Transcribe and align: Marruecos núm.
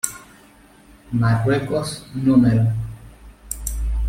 Marruecos 1.11 2.07
núm. 2.15 2.47